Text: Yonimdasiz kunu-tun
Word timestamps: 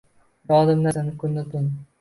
Yonimdasiz 0.51 1.13
kunu-tun 1.23 1.73